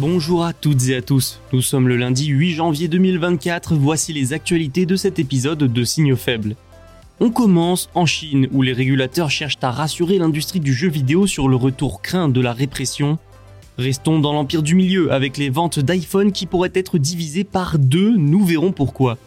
Bonjour 0.00 0.46
à 0.46 0.54
toutes 0.54 0.88
et 0.88 0.96
à 0.96 1.02
tous, 1.02 1.42
nous 1.52 1.60
sommes 1.60 1.86
le 1.86 1.98
lundi 1.98 2.28
8 2.28 2.52
janvier 2.52 2.88
2024, 2.88 3.74
voici 3.74 4.14
les 4.14 4.32
actualités 4.32 4.86
de 4.86 4.96
cet 4.96 5.18
épisode 5.18 5.58
de 5.58 5.84
Signaux 5.84 6.16
faibles. 6.16 6.56
On 7.20 7.30
commence 7.30 7.90
en 7.94 8.06
Chine 8.06 8.48
où 8.50 8.62
les 8.62 8.72
régulateurs 8.72 9.28
cherchent 9.28 9.58
à 9.60 9.70
rassurer 9.70 10.16
l'industrie 10.16 10.60
du 10.60 10.72
jeu 10.72 10.88
vidéo 10.88 11.26
sur 11.26 11.48
le 11.48 11.56
retour 11.56 12.00
craint 12.00 12.30
de 12.30 12.40
la 12.40 12.54
répression. 12.54 13.18
Restons 13.76 14.20
dans 14.20 14.32
l'empire 14.32 14.62
du 14.62 14.74
milieu 14.74 15.12
avec 15.12 15.36
les 15.36 15.50
ventes 15.50 15.80
d'iPhone 15.80 16.32
qui 16.32 16.46
pourraient 16.46 16.72
être 16.72 16.96
divisées 16.96 17.44
par 17.44 17.78
deux, 17.78 18.16
nous 18.16 18.42
verrons 18.42 18.72
pourquoi. 18.72 19.18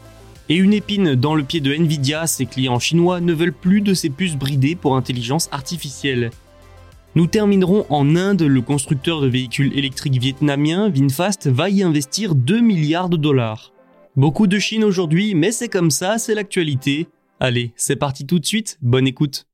Et 0.50 0.56
une 0.56 0.74
épine 0.74 1.14
dans 1.14 1.36
le 1.36 1.44
pied 1.44 1.60
de 1.60 1.72
Nvidia, 1.72 2.26
ses 2.26 2.48
clients 2.48 2.80
chinois 2.80 3.22
ne 3.22 3.34
veulent 3.34 3.54
plus 3.54 3.82
de 3.82 3.94
ces 3.94 4.10
puces 4.10 4.38
bridées 4.38 4.76
pour 4.76 4.98
intelligence 4.98 5.50
artificielle. 5.52 6.32
Nous 7.16 7.28
terminerons 7.28 7.86
en 7.90 8.16
Inde, 8.16 8.42
le 8.42 8.62
constructeur 8.62 9.22
de 9.22 9.28
véhicules 9.28 9.78
électriques 9.78 10.20
vietnamien 10.20 10.90
VinFast 10.90 11.48
va 11.48 11.70
y 11.70 11.84
investir 11.84 12.34
2 12.34 12.60
milliards 12.60 13.08
de 13.08 13.18
dollars. 13.18 13.72
Beaucoup 14.16 14.48
de 14.48 14.58
Chine 14.58 14.84
aujourd'hui, 14.84 15.36
mais 15.36 15.52
c'est 15.52 15.70
comme 15.70 15.92
ça, 15.92 16.18
c'est 16.18 16.34
l'actualité. 16.34 17.08
Allez, 17.40 17.72
c'est 17.76 17.98
parti 17.98 18.26
tout 18.26 18.40
de 18.40 18.46
suite, 18.48 18.80
bonne 18.82 19.06
écoute. 19.06 19.46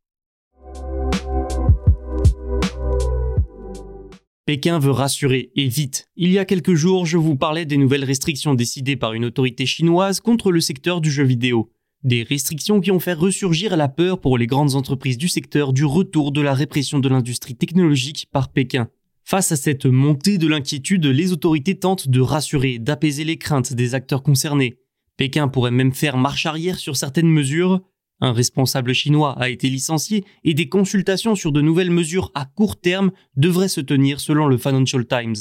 Pékin 4.45 4.79
veut 4.79 4.91
rassurer, 4.91 5.51
et 5.57 5.67
vite. 5.67 6.07
Il 6.15 6.31
y 6.31 6.39
a 6.39 6.45
quelques 6.45 6.75
jours, 6.75 7.05
je 7.05 7.17
vous 7.17 7.35
parlais 7.35 7.65
des 7.65 7.77
nouvelles 7.77 8.05
restrictions 8.05 8.53
décidées 8.53 8.95
par 8.95 9.11
une 9.11 9.25
autorité 9.25 9.65
chinoise 9.65 10.21
contre 10.21 10.53
le 10.53 10.61
secteur 10.61 11.01
du 11.01 11.11
jeu 11.11 11.25
vidéo. 11.25 11.69
Des 12.03 12.23
restrictions 12.23 12.79
qui 12.79 12.91
ont 12.91 12.99
fait 13.01 13.13
ressurgir 13.13 13.75
la 13.75 13.89
peur 13.89 14.21
pour 14.21 14.37
les 14.37 14.47
grandes 14.47 14.75
entreprises 14.75 15.17
du 15.17 15.27
secteur 15.27 15.73
du 15.73 15.83
retour 15.83 16.31
de 16.31 16.39
la 16.39 16.53
répression 16.53 16.99
de 16.99 17.09
l'industrie 17.09 17.55
technologique 17.55 18.29
par 18.31 18.53
Pékin. 18.53 18.87
Face 19.25 19.51
à 19.51 19.57
cette 19.57 19.85
montée 19.85 20.37
de 20.37 20.47
l'inquiétude, 20.47 21.05
les 21.05 21.33
autorités 21.33 21.77
tentent 21.77 22.07
de 22.07 22.21
rassurer, 22.21 22.79
d'apaiser 22.79 23.25
les 23.25 23.37
craintes 23.37 23.73
des 23.73 23.95
acteurs 23.95 24.23
concernés. 24.23 24.79
Pékin 25.17 25.49
pourrait 25.49 25.71
même 25.71 25.93
faire 25.93 26.15
marche 26.15 26.45
arrière 26.45 26.79
sur 26.79 26.95
certaines 26.95 27.27
mesures. 27.27 27.81
Un 28.21 28.31
responsable 28.31 28.93
chinois 28.93 29.37
a 29.37 29.49
été 29.49 29.69
licencié 29.69 30.23
et 30.45 30.53
des 30.53 30.69
consultations 30.69 31.35
sur 31.35 31.51
de 31.51 31.59
nouvelles 31.59 31.91
mesures 31.91 32.31
à 32.33 32.45
court 32.45 32.79
terme 32.79 33.11
devraient 33.35 33.67
se 33.67 33.81
tenir 33.81 34.21
selon 34.21 34.47
le 34.47 34.57
Financial 34.57 35.05
Times. 35.05 35.35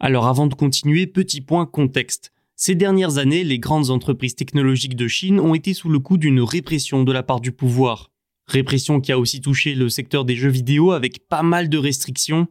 Alors 0.00 0.26
avant 0.26 0.48
de 0.48 0.54
continuer, 0.54 1.06
petit 1.06 1.40
point 1.40 1.64
contexte. 1.64 2.31
Ces 2.56 2.74
dernières 2.74 3.18
années, 3.18 3.44
les 3.44 3.58
grandes 3.58 3.90
entreprises 3.90 4.36
technologiques 4.36 4.96
de 4.96 5.08
Chine 5.08 5.40
ont 5.40 5.54
été 5.54 5.74
sous 5.74 5.88
le 5.88 5.98
coup 5.98 6.16
d'une 6.16 6.40
répression 6.40 7.02
de 7.02 7.12
la 7.12 7.22
part 7.22 7.40
du 7.40 7.52
pouvoir. 7.52 8.10
Répression 8.46 9.00
qui 9.00 9.12
a 9.12 9.18
aussi 9.18 9.40
touché 9.40 9.74
le 9.74 9.88
secteur 9.88 10.24
des 10.24 10.36
jeux 10.36 10.50
vidéo 10.50 10.92
avec 10.92 11.28
pas 11.28 11.42
mal 11.42 11.68
de 11.68 11.78
restrictions. 11.78 12.48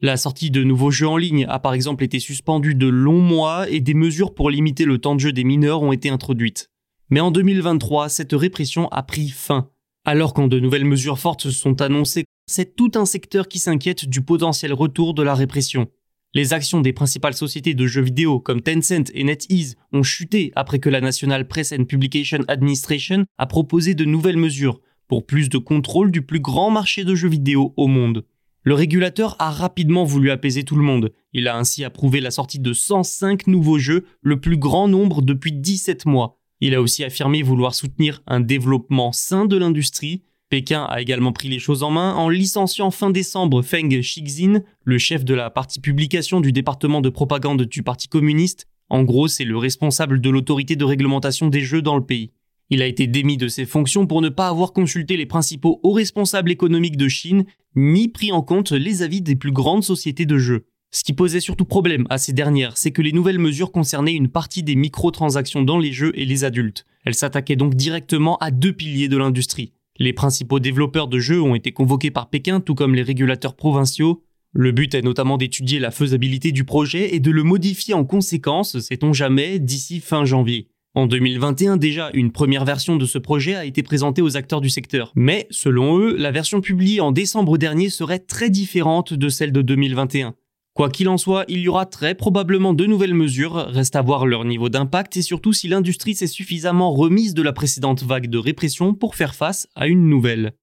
La 0.00 0.16
sortie 0.16 0.50
de 0.50 0.64
nouveaux 0.64 0.90
jeux 0.90 1.08
en 1.08 1.16
ligne 1.16 1.44
a 1.48 1.58
par 1.58 1.74
exemple 1.74 2.04
été 2.04 2.20
suspendue 2.20 2.74
de 2.74 2.86
longs 2.86 3.20
mois 3.20 3.68
et 3.68 3.80
des 3.80 3.94
mesures 3.94 4.34
pour 4.34 4.48
limiter 4.48 4.84
le 4.84 4.98
temps 4.98 5.14
de 5.14 5.20
jeu 5.20 5.32
des 5.32 5.44
mineurs 5.44 5.82
ont 5.82 5.92
été 5.92 6.08
introduites. 6.08 6.70
Mais 7.10 7.20
en 7.20 7.30
2023, 7.30 8.08
cette 8.08 8.32
répression 8.32 8.88
a 8.88 9.02
pris 9.02 9.28
fin. 9.28 9.68
Alors 10.06 10.32
quand 10.32 10.48
de 10.48 10.60
nouvelles 10.60 10.84
mesures 10.84 11.18
fortes 11.18 11.50
sont 11.50 11.82
annoncées, 11.82 12.24
c'est 12.46 12.76
tout 12.76 12.92
un 12.94 13.04
secteur 13.04 13.48
qui 13.48 13.58
s'inquiète 13.58 14.06
du 14.06 14.22
potentiel 14.22 14.72
retour 14.72 15.12
de 15.12 15.22
la 15.22 15.34
répression. 15.34 15.88
Les 16.32 16.52
actions 16.52 16.80
des 16.80 16.92
principales 16.92 17.34
sociétés 17.34 17.74
de 17.74 17.88
jeux 17.88 18.02
vidéo 18.02 18.38
comme 18.38 18.60
Tencent 18.60 19.10
et 19.14 19.24
NetEase 19.24 19.76
ont 19.92 20.04
chuté 20.04 20.52
après 20.54 20.78
que 20.78 20.88
la 20.88 21.00
National 21.00 21.48
Press 21.48 21.72
and 21.72 21.86
Publication 21.86 22.44
Administration 22.46 23.24
a 23.36 23.46
proposé 23.46 23.94
de 23.94 24.04
nouvelles 24.04 24.36
mesures 24.36 24.80
pour 25.08 25.26
plus 25.26 25.48
de 25.48 25.58
contrôle 25.58 26.12
du 26.12 26.22
plus 26.22 26.38
grand 26.38 26.70
marché 26.70 27.02
de 27.02 27.16
jeux 27.16 27.28
vidéo 27.28 27.74
au 27.76 27.88
monde. 27.88 28.24
Le 28.62 28.74
régulateur 28.74 29.34
a 29.40 29.50
rapidement 29.50 30.04
voulu 30.04 30.30
apaiser 30.30 30.62
tout 30.62 30.76
le 30.76 30.84
monde. 30.84 31.12
Il 31.32 31.48
a 31.48 31.56
ainsi 31.56 31.82
approuvé 31.82 32.20
la 32.20 32.30
sortie 32.30 32.60
de 32.60 32.72
105 32.72 33.48
nouveaux 33.48 33.78
jeux, 33.78 34.04
le 34.22 34.38
plus 34.38 34.56
grand 34.56 34.86
nombre 34.86 35.22
depuis 35.22 35.50
17 35.50 36.06
mois. 36.06 36.38
Il 36.60 36.76
a 36.76 36.80
aussi 36.80 37.02
affirmé 37.02 37.42
vouloir 37.42 37.74
soutenir 37.74 38.22
un 38.28 38.38
développement 38.38 39.10
sain 39.10 39.46
de 39.46 39.56
l'industrie 39.56 40.22
Pékin 40.50 40.82
a 40.90 41.00
également 41.00 41.32
pris 41.32 41.48
les 41.48 41.60
choses 41.60 41.84
en 41.84 41.92
main 41.92 42.12
en 42.14 42.28
licenciant 42.28 42.90
fin 42.90 43.10
décembre 43.10 43.62
Feng 43.62 43.88
Xixin, 43.88 44.62
le 44.82 44.98
chef 44.98 45.24
de 45.24 45.32
la 45.32 45.48
partie 45.48 45.78
publication 45.78 46.40
du 46.40 46.50
département 46.50 47.00
de 47.00 47.08
propagande 47.08 47.62
du 47.62 47.84
Parti 47.84 48.08
communiste. 48.08 48.66
En 48.88 49.04
gros, 49.04 49.28
c'est 49.28 49.44
le 49.44 49.56
responsable 49.56 50.20
de 50.20 50.28
l'autorité 50.28 50.74
de 50.74 50.84
réglementation 50.84 51.46
des 51.46 51.60
jeux 51.60 51.82
dans 51.82 51.94
le 51.94 52.04
pays. 52.04 52.32
Il 52.68 52.82
a 52.82 52.86
été 52.86 53.06
démis 53.06 53.36
de 53.36 53.46
ses 53.46 53.64
fonctions 53.64 54.08
pour 54.08 54.22
ne 54.22 54.28
pas 54.28 54.48
avoir 54.48 54.72
consulté 54.72 55.16
les 55.16 55.24
principaux 55.24 55.78
hauts 55.84 55.92
responsables 55.92 56.50
économiques 56.50 56.96
de 56.96 57.08
Chine, 57.08 57.44
ni 57.76 58.08
pris 58.08 58.32
en 58.32 58.42
compte 58.42 58.72
les 58.72 59.02
avis 59.02 59.22
des 59.22 59.36
plus 59.36 59.52
grandes 59.52 59.84
sociétés 59.84 60.26
de 60.26 60.38
jeux. 60.38 60.66
Ce 60.90 61.04
qui 61.04 61.12
posait 61.12 61.38
surtout 61.38 61.64
problème 61.64 62.08
à 62.10 62.18
ces 62.18 62.32
dernières, 62.32 62.76
c'est 62.76 62.90
que 62.90 63.02
les 63.02 63.12
nouvelles 63.12 63.38
mesures 63.38 63.70
concernaient 63.70 64.14
une 64.14 64.28
partie 64.28 64.64
des 64.64 64.74
microtransactions 64.74 65.62
dans 65.62 65.78
les 65.78 65.92
jeux 65.92 66.10
et 66.18 66.24
les 66.24 66.42
adultes. 66.42 66.86
Elles 67.04 67.14
s'attaquaient 67.14 67.54
donc 67.54 67.76
directement 67.76 68.36
à 68.38 68.50
deux 68.50 68.72
piliers 68.72 69.08
de 69.08 69.16
l'industrie. 69.16 69.72
Les 70.02 70.14
principaux 70.14 70.60
développeurs 70.60 71.08
de 71.08 71.18
jeux 71.18 71.42
ont 71.42 71.54
été 71.54 71.72
convoqués 71.72 72.10
par 72.10 72.30
Pékin, 72.30 72.60
tout 72.60 72.74
comme 72.74 72.94
les 72.94 73.02
régulateurs 73.02 73.54
provinciaux. 73.54 74.24
Le 74.54 74.72
but 74.72 74.94
est 74.94 75.02
notamment 75.02 75.36
d'étudier 75.36 75.78
la 75.78 75.90
faisabilité 75.90 76.52
du 76.52 76.64
projet 76.64 77.14
et 77.14 77.20
de 77.20 77.30
le 77.30 77.42
modifier 77.42 77.92
en 77.92 78.06
conséquence, 78.06 78.78
sait-on 78.78 79.12
jamais, 79.12 79.58
d'ici 79.58 80.00
fin 80.00 80.24
janvier. 80.24 80.68
En 80.94 81.06
2021 81.06 81.76
déjà, 81.76 82.10
une 82.14 82.32
première 82.32 82.64
version 82.64 82.96
de 82.96 83.04
ce 83.04 83.18
projet 83.18 83.54
a 83.54 83.66
été 83.66 83.82
présentée 83.82 84.22
aux 84.22 84.38
acteurs 84.38 84.62
du 84.62 84.70
secteur. 84.70 85.12
Mais, 85.16 85.46
selon 85.50 85.98
eux, 85.98 86.16
la 86.16 86.30
version 86.30 86.62
publiée 86.62 87.00
en 87.00 87.12
décembre 87.12 87.58
dernier 87.58 87.90
serait 87.90 88.20
très 88.20 88.48
différente 88.48 89.12
de 89.12 89.28
celle 89.28 89.52
de 89.52 89.60
2021. 89.60 90.34
Quoi 90.80 90.88
qu'il 90.88 91.10
en 91.10 91.18
soit, 91.18 91.44
il 91.48 91.58
y 91.58 91.68
aura 91.68 91.84
très 91.84 92.14
probablement 92.14 92.72
de 92.72 92.86
nouvelles 92.86 93.12
mesures, 93.12 93.52
reste 93.52 93.96
à 93.96 94.00
voir 94.00 94.24
leur 94.24 94.46
niveau 94.46 94.70
d'impact 94.70 95.14
et 95.18 95.20
surtout 95.20 95.52
si 95.52 95.68
l'industrie 95.68 96.14
s'est 96.14 96.26
suffisamment 96.26 96.94
remise 96.94 97.34
de 97.34 97.42
la 97.42 97.52
précédente 97.52 98.02
vague 98.02 98.30
de 98.30 98.38
répression 98.38 98.94
pour 98.94 99.14
faire 99.14 99.34
face 99.34 99.68
à 99.74 99.88
une 99.88 100.08
nouvelle. 100.08 100.54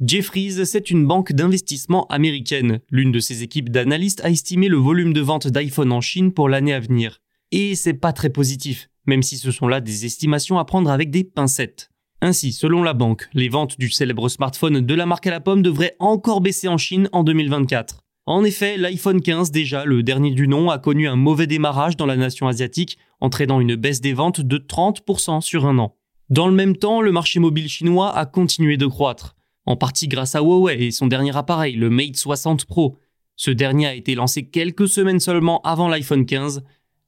Jeffries, 0.00 0.64
c'est 0.64 0.92
une 0.92 1.08
banque 1.08 1.32
d'investissement 1.32 2.06
américaine. 2.06 2.78
L'une 2.92 3.10
de 3.10 3.18
ses 3.18 3.42
équipes 3.42 3.70
d'analystes 3.70 4.24
a 4.24 4.30
estimé 4.30 4.68
le 4.68 4.76
volume 4.76 5.12
de 5.12 5.20
vente 5.20 5.48
d'iPhone 5.48 5.90
en 5.90 6.00
Chine 6.00 6.32
pour 6.32 6.48
l'année 6.48 6.72
à 6.72 6.78
venir. 6.78 7.20
Et 7.50 7.74
c'est 7.74 7.94
pas 7.94 8.12
très 8.12 8.30
positif, 8.30 8.90
même 9.06 9.24
si 9.24 9.38
ce 9.38 9.50
sont 9.50 9.66
là 9.66 9.80
des 9.80 10.06
estimations 10.06 10.60
à 10.60 10.64
prendre 10.64 10.88
avec 10.88 11.10
des 11.10 11.24
pincettes. 11.24 11.89
Ainsi, 12.22 12.52
selon 12.52 12.82
la 12.82 12.92
banque, 12.92 13.28
les 13.32 13.48
ventes 13.48 13.78
du 13.78 13.88
célèbre 13.88 14.28
smartphone 14.28 14.80
de 14.82 14.94
la 14.94 15.06
marque 15.06 15.26
à 15.26 15.30
la 15.30 15.40
pomme 15.40 15.62
devraient 15.62 15.96
encore 16.00 16.42
baisser 16.42 16.68
en 16.68 16.76
Chine 16.76 17.08
en 17.12 17.24
2024. 17.24 18.02
En 18.26 18.44
effet, 18.44 18.76
l'iPhone 18.76 19.22
15, 19.22 19.50
déjà 19.50 19.86
le 19.86 20.02
dernier 20.02 20.32
du 20.32 20.46
nom, 20.46 20.68
a 20.68 20.78
connu 20.78 21.08
un 21.08 21.16
mauvais 21.16 21.46
démarrage 21.46 21.96
dans 21.96 22.04
la 22.04 22.16
nation 22.16 22.46
asiatique, 22.46 22.98
entraînant 23.20 23.58
une 23.58 23.74
baisse 23.74 24.02
des 24.02 24.12
ventes 24.12 24.42
de 24.42 24.58
30% 24.58 25.40
sur 25.40 25.64
un 25.64 25.78
an. 25.78 25.96
Dans 26.28 26.46
le 26.46 26.54
même 26.54 26.76
temps, 26.76 27.00
le 27.00 27.10
marché 27.10 27.40
mobile 27.40 27.68
chinois 27.68 28.14
a 28.14 28.26
continué 28.26 28.76
de 28.76 28.86
croître, 28.86 29.34
en 29.64 29.76
partie 29.76 30.06
grâce 30.06 30.34
à 30.34 30.40
Huawei 30.40 30.84
et 30.84 30.90
son 30.90 31.06
dernier 31.06 31.34
appareil, 31.36 31.74
le 31.74 31.88
Mate 31.88 32.16
60 32.16 32.66
Pro. 32.66 32.98
Ce 33.34 33.50
dernier 33.50 33.86
a 33.86 33.94
été 33.94 34.14
lancé 34.14 34.46
quelques 34.46 34.88
semaines 34.88 35.20
seulement 35.20 35.62
avant 35.62 35.88
l'iPhone 35.88 36.26
15. 36.26 36.62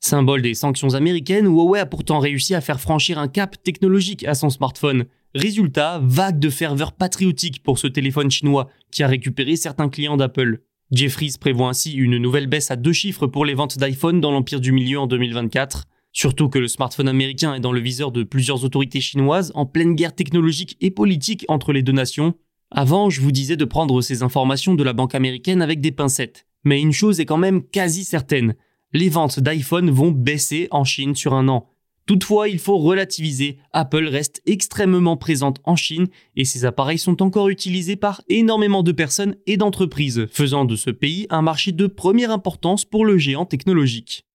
Symbole 0.05 0.43
des 0.43 0.55
sanctions 0.55 0.95
américaines, 0.95 1.47
Huawei 1.47 1.79
a 1.79 1.87
pourtant 1.87 2.19
réussi 2.19 2.57
à 2.57 2.61
faire 2.61 2.81
franchir 2.81 3.21
un 3.21 3.29
cap 3.29 3.63
technologique 3.63 4.25
à 4.25 4.35
son 4.35 4.51
smartphone. 4.51 5.05
Résultat, 5.33 6.01
vague 6.03 6.41
de 6.41 6.51
ferveur 6.51 6.91
patriotique 6.91 7.63
pour 7.63 7.79
ce 7.79 7.87
téléphone 7.87 8.29
chinois 8.29 8.69
qui 8.91 9.05
a 9.05 9.07
récupéré 9.07 9.55
certains 9.55 9.89
clients 9.89 10.17
d'Apple. 10.17 10.61
Jeffries 10.91 11.37
prévoit 11.41 11.69
ainsi 11.69 11.93
une 11.93 12.19
nouvelle 12.19 12.49
baisse 12.49 12.73
à 12.73 12.77
deux 12.77 12.93
chiffres 12.93 13.29
pour 13.29 13.45
les 13.45 13.55
ventes 13.55 13.79
d'iPhone 13.79 14.21
dans 14.21 14.33
l'Empire 14.33 14.61
du 14.61 14.73
Milieu 14.73 14.99
en 14.99 15.07
2024. 15.07 15.85
Surtout 16.13 16.49
que 16.49 16.59
le 16.59 16.67
smartphone 16.67 17.09
américain 17.09 17.55
est 17.55 17.61
dans 17.61 17.73
le 17.73 17.81
viseur 17.81 18.11
de 18.11 18.25
plusieurs 18.25 18.65
autorités 18.65 19.01
chinoises 19.01 19.53
en 19.55 19.67
pleine 19.67 19.95
guerre 19.95 20.17
technologique 20.17 20.77
et 20.81 20.91
politique 20.91 21.45
entre 21.47 21.73
les 21.73 21.83
deux 21.83 21.93
nations. 21.93 22.35
Avant, 22.73 23.09
je 23.09 23.21
vous 23.21 23.33
disais 23.33 23.57
de 23.57 23.65
prendre 23.65 24.03
ces 24.03 24.25
informations 24.25 24.75
de 24.75 24.83
la 24.83 24.95
banque 24.95 25.15
américaine 25.15 25.63
avec 25.63 25.81
des 25.81 25.93
pincettes. 25.93 26.45
Mais 26.65 26.81
une 26.81 26.93
chose 26.93 27.21
est 27.21 27.25
quand 27.25 27.39
même 27.39 27.63
quasi 27.63 28.03
certaine. 28.03 28.57
Les 28.95 29.09
ventes 29.09 29.41
d'iPhone 29.41 29.91
vont 29.91 30.11
baisser 30.11 30.69
en 30.71 30.85
Chine 30.85 31.15
sur 31.15 31.33
un 31.33 31.49
an. 31.49 31.67
Toutefois, 32.05 32.51
il 32.51 32.59
faut 32.59 32.77
relativiser, 32.77 33.57
Apple 33.73 34.07
reste 34.07 34.43
extrêmement 34.45 35.17
présente 35.17 35.61
en 35.65 35.77
Chine 35.77 36.09
et 36.37 36.45
ses 36.45 36.67
appareils 36.67 36.99
sont 36.99 37.23
encore 37.23 37.49
utilisés 37.49 37.97
par 37.97 38.21
énormément 38.29 38.83
de 38.83 38.93
personnes 38.93 39.37
et 39.47 39.57
d'entreprises, 39.57 40.27
faisant 40.31 40.67
de 40.67 40.77
ce 40.77 40.91
pays 40.91 41.27
un 41.31 41.41
marché 41.41 41.73
de 41.73 41.87
première 41.87 42.31
importance 42.31 42.85
pour 42.85 43.07
le 43.07 43.17
géant 43.17 43.47
technologique. 43.47 44.27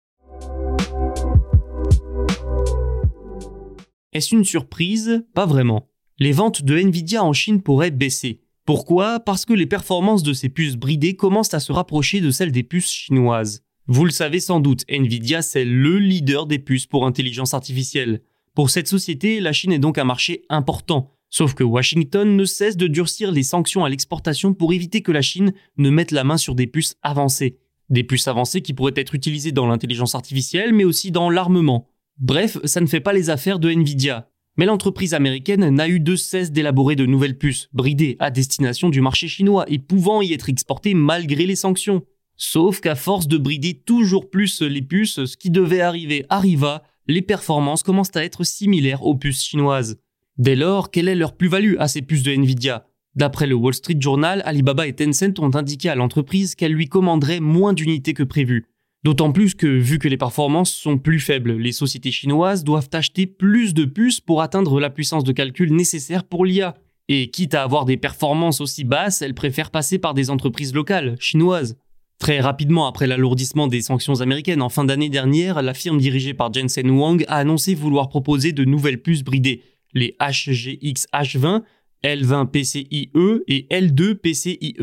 Est-ce 4.14 4.35
une 4.35 4.44
surprise? 4.44 5.26
Pas 5.35 5.44
vraiment. 5.44 5.91
Les 6.19 6.32
ventes 6.32 6.62
de 6.62 6.79
Nvidia 6.79 7.23
en 7.23 7.35
Chine 7.35 7.61
pourraient 7.61 7.91
baisser. 7.91 8.41
Pourquoi? 8.64 9.20
Parce 9.20 9.44
que 9.44 9.53
les 9.53 9.67
performances 9.67 10.23
de 10.23 10.32
ces 10.32 10.49
puces 10.49 10.76
bridées 10.76 11.14
commencent 11.14 11.53
à 11.53 11.61
se 11.61 11.73
rapprocher 11.73 12.23
de 12.23 12.31
celles 12.31 12.53
des 12.53 12.62
puces 12.62 12.91
chinoises. 12.91 13.66
Vous 13.88 14.05
le 14.05 14.11
savez 14.11 14.41
sans 14.41 14.59
doute, 14.59 14.85
Nvidia 14.88 15.43
c'est 15.43 15.65
le 15.65 16.00
leader 16.00 16.47
des 16.47 16.59
puces 16.59 16.87
pour 16.87 17.06
intelligence 17.06 17.55
artificielle. 17.55 18.21
Pour 18.53 18.69
cette 18.69 18.88
société, 18.88 19.38
la 19.38 19.53
Chine 19.53 19.71
est 19.71 19.79
donc 19.79 19.97
un 19.97 20.05
marché 20.05 20.43
important. 20.49 21.12
Sauf 21.31 21.55
que 21.55 21.62
Washington 21.62 22.37
ne 22.37 22.44
cesse 22.44 22.77
de 22.77 22.88
durcir 22.88 23.31
les 23.31 23.44
sanctions 23.44 23.85
à 23.85 23.88
l'exportation 23.88 24.55
pour 24.55 24.73
éviter 24.73 25.03
que 25.03 25.12
la 25.12 25.23
Chine 25.23 25.53
ne 25.77 25.91
mette 25.91 26.11
la 26.11 26.25
main 26.25 26.37
sur 26.37 26.56
des 26.56 26.67
puces 26.67 26.97
avancées. 27.03 27.59
Des 27.88 28.03
puces 28.03 28.27
avancées 28.27 28.61
qui 28.61 28.75
pourraient 28.75 28.93
être 28.97 29.15
utilisées 29.15 29.53
dans 29.53 29.69
l'intelligence 29.69 30.17
artificielle 30.17 30.73
mais 30.73 30.85
aussi 30.85 31.12
dans 31.12 31.31
l'armement. 31.31 31.89
Bref, 32.19 32.59
ça 32.65 32.81
ne 32.81 32.87
fait 32.87 33.00
pas 33.00 33.12
les 33.12 33.31
affaires 33.31 33.61
de 33.61 33.71
Nvidia. 33.71 34.29
Mais 34.56 34.67
l'entreprise 34.67 35.15
américaine 35.15 35.69
n'a 35.69 35.87
eu 35.87 36.00
de 36.00 36.17
cesse 36.17 36.50
d'élaborer 36.50 36.97
de 36.97 37.06
nouvelles 37.06 37.39
puces, 37.39 37.69
bridées 37.73 38.17
à 38.19 38.32
destination 38.32 38.89
du 38.89 39.00
marché 39.00 39.29
chinois 39.29 39.65
et 39.69 39.79
pouvant 39.79 40.23
y 40.23 40.32
être 40.32 40.49
exportées 40.49 40.94
malgré 40.94 41.47
les 41.47 41.56
sanctions. 41.56 42.03
Sauf 42.37 42.81
qu'à 42.81 42.94
force 42.94 43.29
de 43.29 43.38
brider 43.38 43.75
toujours 43.75 44.31
plus 44.31 44.61
les 44.61 44.83
puces, 44.83 45.25
ce 45.25 45.37
qui 45.37 45.50
devait 45.50 45.81
arriver 45.81 46.27
arriva, 46.29 46.83
les 47.06 47.23
performances 47.23 47.83
commencent 47.83 48.15
à 48.17 48.25
être 48.25 48.44
similaires 48.44 49.05
aux 49.05 49.17
puces 49.17 49.43
chinoises. 49.43 49.99
Dès 50.38 50.56
lors, 50.56 50.91
quelle 50.91 51.09
est 51.09 51.15
leur 51.15 51.37
plus-value 51.37 51.77
à 51.79 51.88
ces 51.88 52.03
puces 52.03 52.23
de 52.23 52.33
Nvidia? 52.33 52.87
D'après 53.15 53.47
le 53.47 53.55
Wall 53.55 53.73
Street 53.73 53.97
Journal, 53.99 54.43
Alibaba 54.44 54.87
et 54.87 54.93
Tencent 54.93 55.38
ont 55.38 55.55
indiqué 55.55 55.88
à 55.88 55.94
l'entreprise 55.94 56.55
qu'elle 56.55 56.73
lui 56.73 56.87
commanderait 56.87 57.41
moins 57.41 57.73
d'unités 57.73 58.12
que 58.12 58.23
prévu. 58.23 58.67
D'autant 59.05 59.32
plus 59.32 59.55
que, 59.55 59.67
vu 59.67 59.99
que 59.99 60.09
les 60.09 60.19
performances 60.19 60.73
sont 60.73 60.99
plus 60.99 61.21
faibles, 61.21 61.53
les 61.53 61.73
sociétés 61.73 62.11
chinoises 62.11 62.65
doivent 62.65 62.91
acheter 62.93 63.27
plus 63.27 63.73
de 63.73 63.87
puces 63.87 64.21
pour 64.21 64.43
atteindre 64.43 64.81
la 64.81 64.91
puissance 64.91 65.25
de 65.25 65.32
calcul 65.32 65.73
nécessaire 65.73 66.25
pour 66.25 66.44
l'IA. 66.44 66.75
Et 67.09 67.31
quitte 67.31 67.55
à 67.55 67.62
avoir 67.62 67.85
des 67.85 67.97
performances 67.97 68.61
aussi 68.61 68.85
basses, 68.85 69.23
elles 69.23 69.32
préfèrent 69.32 69.71
passer 69.71 69.99
par 69.99 70.12
des 70.12 70.29
entreprises 70.29 70.75
locales, 70.75 71.17
chinoises. 71.21 71.79
Très 72.19 72.41
rapidement 72.41 72.87
après 72.87 73.07
l'alourdissement 73.07 73.67
des 73.67 73.83
sanctions 73.83 74.21
américaines 74.21 74.63
en 74.63 74.71
fin 74.71 74.85
d'année 74.85 75.11
dernière, 75.11 75.61
la 75.61 75.75
firme 75.75 75.99
dirigée 75.99 76.35
par 76.35 76.53
Jensen 76.53 76.89
Huang 76.89 77.25
a 77.29 77.37
annoncé 77.37 77.75
vouloir 77.75 78.09
proposer 78.09 78.53
de 78.53 78.65
nouvelles 78.65 79.03
puces 79.03 79.23
bridées, 79.23 79.63
les 79.93 80.17
HGX 80.21 81.07
H20, 81.13 81.63
L20 82.05 82.47
PCIe 82.51 83.11
et 83.49 83.67
L2 83.71 84.15
PCIe. 84.15 84.77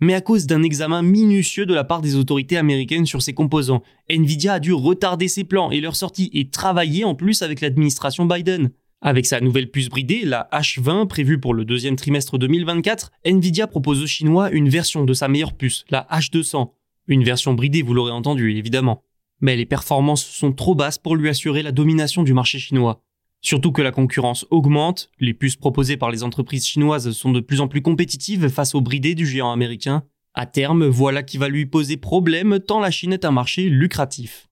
Mais 0.00 0.14
à 0.14 0.20
cause 0.20 0.46
d'un 0.46 0.62
examen 0.62 1.02
minutieux 1.02 1.66
de 1.66 1.74
la 1.74 1.84
part 1.84 2.00
des 2.00 2.14
autorités 2.14 2.56
américaines 2.56 3.06
sur 3.06 3.20
ces 3.20 3.34
composants, 3.34 3.82
Nvidia 4.08 4.54
a 4.54 4.60
dû 4.60 4.72
retarder 4.72 5.28
ses 5.28 5.44
plans 5.44 5.70
et 5.70 5.80
leur 5.80 5.96
sortie 5.96 6.30
et 6.32 6.50
travailler 6.50 7.04
en 7.04 7.14
plus 7.14 7.42
avec 7.42 7.60
l'administration 7.60 8.24
Biden. 8.24 8.70
Avec 9.00 9.26
sa 9.26 9.40
nouvelle 9.40 9.70
puce 9.70 9.88
bridée, 9.88 10.24
la 10.24 10.48
H20 10.52 11.06
prévue 11.06 11.38
pour 11.38 11.54
le 11.54 11.64
deuxième 11.64 11.96
trimestre 11.96 12.38
2024, 12.38 13.12
Nvidia 13.24 13.66
propose 13.66 14.02
aux 14.02 14.06
Chinois 14.06 14.50
une 14.50 14.68
version 14.68 15.04
de 15.04 15.12
sa 15.12 15.28
meilleure 15.28 15.52
puce, 15.52 15.84
la 15.90 16.06
H200, 16.10 16.70
une 17.08 17.24
version 17.24 17.54
bridée, 17.54 17.82
vous 17.82 17.94
l'aurez 17.94 18.12
entendu, 18.12 18.56
évidemment. 18.56 19.02
Mais 19.40 19.56
les 19.56 19.66
performances 19.66 20.24
sont 20.24 20.52
trop 20.52 20.74
basses 20.74 20.98
pour 20.98 21.16
lui 21.16 21.28
assurer 21.28 21.62
la 21.62 21.72
domination 21.72 22.22
du 22.22 22.34
marché 22.34 22.58
chinois. 22.58 23.02
Surtout 23.40 23.72
que 23.72 23.82
la 23.82 23.92
concurrence 23.92 24.46
augmente, 24.50 25.10
les 25.18 25.32
puces 25.32 25.56
proposées 25.56 25.96
par 25.96 26.10
les 26.10 26.22
entreprises 26.22 26.66
chinoises 26.66 27.12
sont 27.12 27.32
de 27.32 27.40
plus 27.40 27.60
en 27.60 27.68
plus 27.68 27.82
compétitives 27.82 28.48
face 28.48 28.74
aux 28.74 28.80
bridés 28.80 29.14
du 29.14 29.26
géant 29.26 29.52
américain. 29.52 30.04
À 30.34 30.44
terme, 30.44 30.86
voilà 30.86 31.22
qui 31.22 31.38
va 31.38 31.48
lui 31.48 31.64
poser 31.64 31.96
problème 31.96 32.60
tant 32.60 32.80
la 32.80 32.90
Chine 32.90 33.12
est 33.12 33.24
un 33.24 33.30
marché 33.30 33.70
lucratif. 33.70 34.48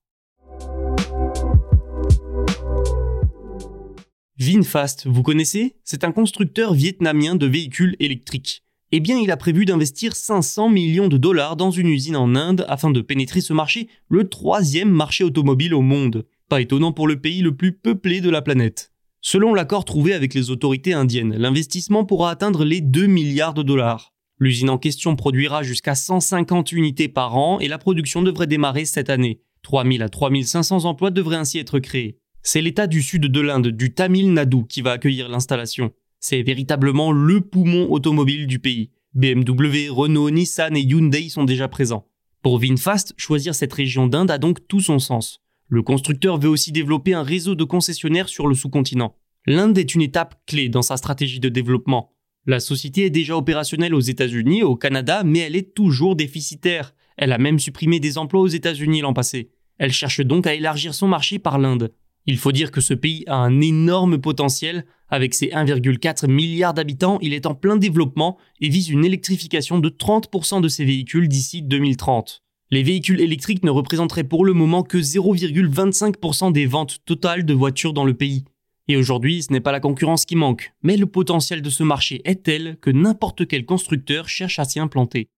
VinFast, 4.39 5.07
vous 5.07 5.23
connaissez? 5.23 5.75
C'est 5.83 6.03
un 6.03 6.11
constructeur 6.11 6.73
vietnamien 6.73 7.35
de 7.35 7.45
véhicules 7.45 7.95
électriques 7.99 8.63
eh 8.91 8.99
bien 8.99 9.19
il 9.19 9.31
a 9.31 9.37
prévu 9.37 9.65
d'investir 9.65 10.15
500 10.15 10.69
millions 10.69 11.07
de 11.07 11.17
dollars 11.17 11.57
dans 11.57 11.71
une 11.71 11.87
usine 11.87 12.15
en 12.15 12.35
Inde 12.35 12.65
afin 12.69 12.89
de 12.89 13.01
pénétrer 13.01 13.41
ce 13.41 13.53
marché, 13.53 13.89
le 14.09 14.29
troisième 14.29 14.89
marché 14.89 15.23
automobile 15.23 15.73
au 15.73 15.81
monde. 15.81 16.25
Pas 16.49 16.61
étonnant 16.61 16.93
pour 16.93 17.07
le 17.07 17.19
pays 17.19 17.41
le 17.41 17.55
plus 17.55 17.73
peuplé 17.73 18.21
de 18.21 18.29
la 18.29 18.41
planète. 18.41 18.93
Selon 19.21 19.53
l'accord 19.53 19.83
trouvé 19.83 20.13
avec 20.13 20.33
les 20.33 20.51
autorités 20.51 20.93
indiennes, 20.93 21.35
l'investissement 21.35 22.05
pourra 22.05 22.31
atteindre 22.31 22.63
les 22.63 22.79
2 22.79 23.07
milliards 23.07 23.53
de 23.53 23.63
dollars. 23.63 24.13
L'usine 24.39 24.69
en 24.69 24.77
question 24.77 25.15
produira 25.15 25.63
jusqu'à 25.63 25.95
150 25.95 26.71
unités 26.71 27.09
par 27.09 27.35
an 27.35 27.59
et 27.59 27.67
la 27.67 27.79
production 27.79 28.21
devrait 28.21 28.47
démarrer 28.47 28.85
cette 28.85 29.09
année. 29.09 29.41
3000 29.63 30.01
à 30.03 30.09
3500 30.09 30.85
emplois 30.85 31.11
devraient 31.11 31.35
ainsi 31.35 31.57
être 31.57 31.79
créés. 31.79 32.19
C'est 32.41 32.61
l'État 32.61 32.87
du 32.87 33.01
sud 33.01 33.23
de 33.23 33.41
l'Inde, 33.41 33.67
du 33.67 33.93
Tamil 33.93 34.31
Nadu, 34.31 34.65
qui 34.69 34.81
va 34.81 34.91
accueillir 34.91 35.27
l'installation. 35.27 35.91
C'est 36.19 36.41
véritablement 36.41 37.11
le 37.11 37.41
poumon 37.41 37.91
automobile 37.91 38.47
du 38.47 38.59
pays. 38.59 38.91
BMW, 39.13 39.89
Renault, 39.89 40.29
Nissan 40.29 40.75
et 40.75 40.81
Hyundai 40.81 41.29
sont 41.29 41.43
déjà 41.43 41.67
présents. 41.67 42.07
Pour 42.41 42.59
VinFast, 42.59 43.13
choisir 43.17 43.55
cette 43.55 43.73
région 43.73 44.07
d'Inde 44.07 44.31
a 44.31 44.37
donc 44.37 44.67
tout 44.67 44.79
son 44.79 44.99
sens. 44.99 45.41
Le 45.69 45.81
constructeur 45.81 46.37
veut 46.37 46.49
aussi 46.49 46.71
développer 46.71 47.13
un 47.13 47.23
réseau 47.23 47.55
de 47.55 47.63
concessionnaires 47.63 48.29
sur 48.29 48.47
le 48.47 48.55
sous-continent. 48.55 49.15
L'Inde 49.45 49.77
est 49.77 49.95
une 49.95 50.01
étape 50.01 50.35
clé 50.45 50.69
dans 50.69 50.81
sa 50.81 50.97
stratégie 50.97 51.39
de 51.39 51.49
développement. 51.49 52.13
La 52.45 52.59
société 52.59 53.05
est 53.05 53.09
déjà 53.09 53.35
opérationnelle 53.35 53.93
aux 53.93 53.99
États-Unis, 53.99 54.63
au 54.63 54.75
Canada, 54.75 55.23
mais 55.25 55.39
elle 55.39 55.55
est 55.55 55.73
toujours 55.73 56.15
déficitaire. 56.15 56.93
Elle 57.17 57.33
a 57.33 57.37
même 57.37 57.59
supprimé 57.59 57.99
des 57.99 58.17
emplois 58.17 58.41
aux 58.41 58.47
États-Unis 58.47 59.01
l'an 59.01 59.13
passé. 59.13 59.51
Elle 59.77 59.91
cherche 59.91 60.21
donc 60.21 60.47
à 60.47 60.53
élargir 60.53 60.93
son 60.93 61.07
marché 61.07 61.39
par 61.39 61.59
l'Inde. 61.59 61.91
Il 62.29 62.37
faut 62.37 62.51
dire 62.51 62.71
que 62.71 62.81
ce 62.81 62.93
pays 62.93 63.23
a 63.27 63.37
un 63.37 63.61
énorme 63.61 64.19
potentiel. 64.19 64.85
Avec 65.09 65.33
ses 65.33 65.47
1,4 65.47 66.29
milliards 66.29 66.73
d'habitants, 66.73 67.19
il 67.21 67.33
est 67.33 67.45
en 67.45 67.55
plein 67.55 67.77
développement 67.77 68.37
et 68.59 68.67
vise 68.67 68.89
une 68.89 69.05
électrification 69.05 69.79
de 69.79 69.87
30% 69.87 70.59
de 70.59 70.67
ses 70.67 70.83
véhicules 70.83 71.29
d'ici 71.29 71.61
2030. 71.61 72.43
Les 72.69 72.83
véhicules 72.83 73.21
électriques 73.21 73.63
ne 73.63 73.69
représenteraient 73.69 74.25
pour 74.25 74.43
le 74.43 74.51
moment 74.51 74.83
que 74.83 74.97
0,25% 74.97 76.51
des 76.51 76.65
ventes 76.65 76.97
totales 77.05 77.45
de 77.45 77.53
voitures 77.53 77.93
dans 77.93 78.03
le 78.03 78.13
pays. 78.13 78.43
Et 78.89 78.97
aujourd'hui, 78.97 79.43
ce 79.43 79.53
n'est 79.53 79.61
pas 79.61 79.71
la 79.71 79.79
concurrence 79.79 80.25
qui 80.25 80.35
manque, 80.35 80.73
mais 80.83 80.97
le 80.97 81.05
potentiel 81.05 81.61
de 81.61 81.69
ce 81.69 81.83
marché 81.83 82.21
est 82.25 82.43
tel 82.43 82.77
que 82.81 82.89
n'importe 82.89 83.47
quel 83.47 83.63
constructeur 83.63 84.27
cherche 84.27 84.59
à 84.59 84.65
s'y 84.65 84.81
implanter. 84.81 85.29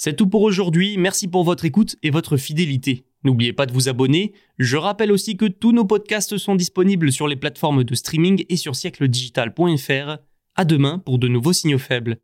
C'est 0.00 0.14
tout 0.14 0.28
pour 0.28 0.42
aujourd'hui, 0.42 0.96
merci 0.96 1.26
pour 1.26 1.42
votre 1.42 1.64
écoute 1.64 1.96
et 2.04 2.10
votre 2.10 2.36
fidélité. 2.36 3.04
N'oubliez 3.24 3.52
pas 3.52 3.66
de 3.66 3.72
vous 3.72 3.88
abonner. 3.88 4.32
Je 4.56 4.76
rappelle 4.76 5.10
aussi 5.10 5.36
que 5.36 5.46
tous 5.46 5.72
nos 5.72 5.84
podcasts 5.84 6.38
sont 6.38 6.54
disponibles 6.54 7.10
sur 7.10 7.26
les 7.26 7.34
plateformes 7.34 7.82
de 7.82 7.94
streaming 7.96 8.44
et 8.48 8.56
sur 8.56 8.76
siècledigital.fr. 8.76 10.18
À 10.54 10.64
demain 10.64 11.00
pour 11.00 11.18
de 11.18 11.26
nouveaux 11.26 11.52
signaux 11.52 11.78
faibles. 11.78 12.20